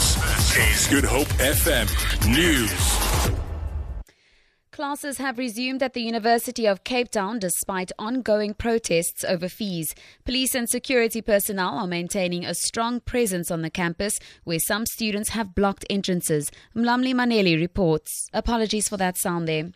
This 0.00 0.56
is 0.56 0.86
Good 0.86 1.04
Hope 1.04 1.28
FM 1.28 1.86
News. 2.26 3.36
Classes 4.72 5.18
have 5.18 5.36
resumed 5.36 5.82
at 5.82 5.92
the 5.92 6.00
University 6.00 6.64
of 6.64 6.84
Cape 6.84 7.10
Town 7.10 7.38
despite 7.38 7.92
ongoing 7.98 8.54
protests 8.54 9.24
over 9.24 9.46
fees. 9.46 9.94
Police 10.24 10.54
and 10.54 10.70
security 10.70 11.20
personnel 11.20 11.76
are 11.76 11.86
maintaining 11.86 12.46
a 12.46 12.54
strong 12.54 13.00
presence 13.00 13.50
on 13.50 13.60
the 13.60 13.68
campus 13.68 14.18
where 14.44 14.58
some 14.58 14.86
students 14.86 15.28
have 15.30 15.54
blocked 15.54 15.84
entrances. 15.90 16.50
Mlamli 16.74 17.12
Maneli 17.12 17.60
reports. 17.60 18.30
Apologies 18.32 18.88
for 18.88 18.96
that 18.96 19.18
sound 19.18 19.46
there. 19.46 19.68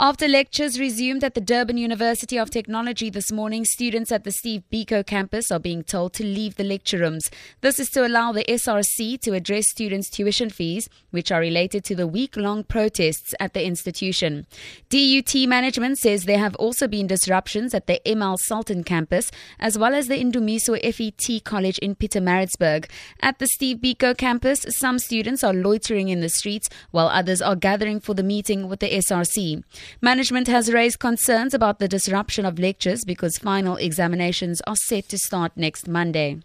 After 0.00 0.28
lectures 0.28 0.78
resumed 0.78 1.24
at 1.24 1.34
the 1.34 1.40
Durban 1.40 1.76
University 1.76 2.38
of 2.38 2.50
Technology 2.50 3.10
this 3.10 3.32
morning, 3.32 3.64
students 3.64 4.12
at 4.12 4.22
the 4.22 4.30
Steve 4.30 4.62
Biko 4.72 5.04
campus 5.04 5.50
are 5.50 5.58
being 5.58 5.82
told 5.82 6.12
to 6.12 6.22
leave 6.24 6.54
the 6.54 6.62
lecture 6.62 6.98
rooms. 6.98 7.28
This 7.62 7.80
is 7.80 7.90
to 7.90 8.06
allow 8.06 8.30
the 8.30 8.44
SRC 8.44 9.20
to 9.22 9.32
address 9.32 9.68
students' 9.68 10.08
tuition 10.08 10.50
fees, 10.50 10.88
which 11.10 11.32
are 11.32 11.40
related 11.40 11.82
to 11.82 11.96
the 11.96 12.06
week 12.06 12.36
long 12.36 12.62
protests 12.62 13.34
at 13.40 13.54
the 13.54 13.66
institution. 13.66 14.46
DUT 14.88 15.34
management 15.48 15.98
says 15.98 16.26
there 16.26 16.38
have 16.38 16.54
also 16.54 16.86
been 16.86 17.08
disruptions 17.08 17.74
at 17.74 17.88
the 17.88 18.00
ML 18.06 18.38
Sultan 18.38 18.84
campus, 18.84 19.32
as 19.58 19.76
well 19.76 19.96
as 19.96 20.06
the 20.06 20.14
Indumiso 20.14 20.78
FET 20.80 21.42
College 21.42 21.78
in 21.78 21.96
Pietermaritzburg. 21.96 22.88
At 23.20 23.40
the 23.40 23.48
Steve 23.48 23.78
Biko 23.78 24.16
campus, 24.16 24.64
some 24.68 25.00
students 25.00 25.42
are 25.42 25.52
loitering 25.52 26.08
in 26.08 26.20
the 26.20 26.28
streets, 26.28 26.68
while 26.92 27.08
others 27.08 27.42
are 27.42 27.56
gathering 27.56 27.98
for 27.98 28.14
the 28.14 28.22
meeting 28.22 28.68
with 28.68 28.78
the 28.78 28.90
SRC. 28.90 29.64
Management 30.00 30.48
has 30.48 30.72
raised 30.72 30.98
concerns 30.98 31.54
about 31.54 31.78
the 31.78 31.88
disruption 31.88 32.44
of 32.44 32.58
lectures 32.58 33.04
because 33.04 33.38
final 33.38 33.76
examinations 33.76 34.60
are 34.66 34.76
set 34.76 35.08
to 35.08 35.18
start 35.18 35.52
next 35.56 35.88
Monday. 35.88 36.40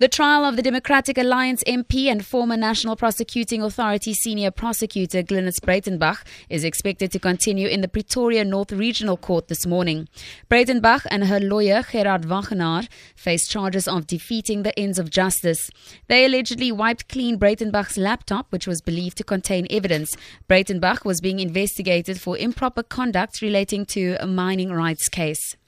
The 0.00 0.08
trial 0.08 0.46
of 0.46 0.56
the 0.56 0.62
Democratic 0.62 1.18
Alliance 1.18 1.62
MP 1.64 2.06
and 2.06 2.24
former 2.24 2.56
National 2.56 2.96
Prosecuting 2.96 3.62
Authority 3.62 4.14
senior 4.14 4.50
prosecutor 4.50 5.22
Glynis 5.22 5.60
Breitenbach 5.60 6.24
is 6.48 6.64
expected 6.64 7.12
to 7.12 7.18
continue 7.18 7.68
in 7.68 7.82
the 7.82 7.86
Pretoria 7.86 8.42
North 8.42 8.72
Regional 8.72 9.18
Court 9.18 9.48
this 9.48 9.66
morning. 9.66 10.08
Breitenbach 10.50 11.04
and 11.10 11.26
her 11.26 11.38
lawyer 11.38 11.84
Gerard 11.92 12.22
Wagenaar 12.22 12.88
face 13.14 13.46
charges 13.46 13.86
of 13.86 14.06
defeating 14.06 14.62
the 14.62 14.78
ends 14.78 14.98
of 14.98 15.10
justice. 15.10 15.70
They 16.08 16.24
allegedly 16.24 16.72
wiped 16.72 17.10
clean 17.10 17.38
Breitenbach's 17.38 17.98
laptop, 17.98 18.50
which 18.50 18.66
was 18.66 18.80
believed 18.80 19.18
to 19.18 19.24
contain 19.24 19.66
evidence. 19.68 20.16
Breitenbach 20.48 21.04
was 21.04 21.20
being 21.20 21.40
investigated 21.40 22.18
for 22.18 22.38
improper 22.38 22.82
conduct 22.82 23.42
relating 23.42 23.84
to 23.84 24.16
a 24.18 24.26
mining 24.26 24.72
rights 24.72 25.10
case. 25.10 25.58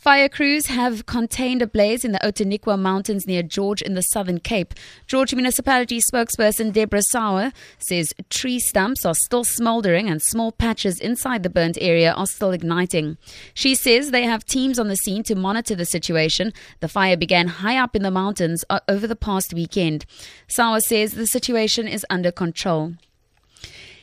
Fire 0.00 0.30
crews 0.30 0.68
have 0.68 1.04
contained 1.04 1.60
a 1.60 1.66
blaze 1.66 2.06
in 2.06 2.12
the 2.12 2.18
Outeniqua 2.20 2.78
Mountains 2.78 3.26
near 3.26 3.42
George 3.42 3.82
in 3.82 3.92
the 3.92 4.00
Southern 4.00 4.40
Cape. 4.40 4.72
George 5.06 5.34
Municipality 5.34 6.00
spokesperson 6.00 6.72
Deborah 6.72 7.02
Sauer 7.10 7.52
says 7.78 8.14
tree 8.30 8.58
stumps 8.58 9.04
are 9.04 9.14
still 9.14 9.44
smoldering 9.44 10.08
and 10.08 10.22
small 10.22 10.52
patches 10.52 11.00
inside 11.00 11.42
the 11.42 11.50
burnt 11.50 11.76
area 11.82 12.14
are 12.14 12.26
still 12.26 12.50
igniting. 12.50 13.18
She 13.52 13.74
says 13.74 14.10
they 14.10 14.22
have 14.22 14.46
teams 14.46 14.78
on 14.78 14.88
the 14.88 14.96
scene 14.96 15.22
to 15.24 15.34
monitor 15.34 15.74
the 15.74 15.84
situation. 15.84 16.54
The 16.80 16.88
fire 16.88 17.18
began 17.18 17.48
high 17.48 17.76
up 17.76 17.94
in 17.94 18.02
the 18.02 18.10
mountains 18.10 18.64
uh, 18.70 18.80
over 18.88 19.06
the 19.06 19.14
past 19.14 19.52
weekend. 19.52 20.06
Sauer 20.48 20.80
says 20.80 21.12
the 21.12 21.26
situation 21.26 21.86
is 21.86 22.06
under 22.08 22.32
control. 22.32 22.94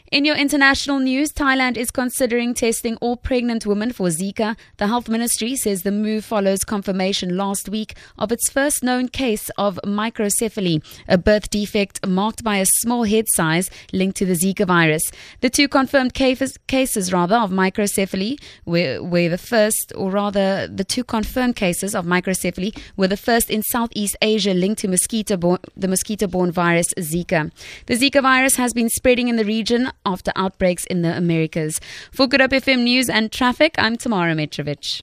In 0.09 0.23
your 0.23 0.37
international 0.37 0.99
news, 0.99 1.33
Thailand 1.33 1.75
is 1.75 1.91
considering 1.91 2.53
testing 2.53 2.95
all 3.01 3.17
pregnant 3.17 3.65
women 3.65 3.91
for 3.91 4.07
Zika. 4.07 4.55
The 4.77 4.87
health 4.87 5.09
ministry 5.09 5.57
says 5.57 5.83
the 5.83 5.91
move 5.91 6.23
follows 6.23 6.63
confirmation 6.63 7.35
last 7.35 7.67
week 7.67 7.93
of 8.17 8.31
its 8.31 8.49
first 8.49 8.81
known 8.81 9.09
case 9.09 9.49
of 9.57 9.77
microcephaly, 9.83 10.81
a 11.09 11.17
birth 11.17 11.49
defect 11.49 12.07
marked 12.07 12.41
by 12.41 12.55
a 12.55 12.65
small 12.65 13.03
head 13.03 13.25
size 13.33 13.69
linked 13.91 14.15
to 14.15 14.25
the 14.25 14.35
Zika 14.35 14.65
virus. 14.65 15.11
The 15.41 15.49
two 15.49 15.67
confirmed 15.67 16.13
cases, 16.13 16.57
cases 16.67 17.11
rather, 17.11 17.35
of 17.35 17.51
microcephaly 17.51 18.39
were, 18.65 19.03
were 19.03 19.27
the 19.27 19.37
first, 19.37 19.91
or 19.93 20.09
rather, 20.09 20.69
the 20.69 20.85
two 20.85 21.03
confirmed 21.03 21.57
cases 21.57 21.93
of 21.93 22.05
microcephaly 22.05 22.79
were 22.95 23.09
the 23.09 23.17
first 23.17 23.49
in 23.49 23.61
Southeast 23.61 24.15
Asia 24.21 24.53
linked 24.53 24.79
to 24.79 24.87
mosquito 24.87 25.35
the 25.75 25.87
mosquito-borne 25.89 26.53
virus 26.53 26.93
Zika. 26.97 27.51
The 27.87 27.95
Zika 27.95 28.21
virus 28.21 28.55
has 28.55 28.73
been 28.73 28.87
spreading 28.87 29.27
in 29.27 29.35
the 29.35 29.43
region 29.43 29.91
after 30.07 30.31
outbreaks 30.35 30.85
in 30.85 31.01
the 31.01 31.15
Americas. 31.15 31.81
For 32.11 32.27
Good 32.27 32.41
Hope 32.41 32.51
FM 32.51 32.83
News 32.83 33.09
and 33.09 33.31
Traffic, 33.31 33.75
I'm 33.77 33.97
Tamara 33.97 34.33
Mitrovic. 34.33 34.95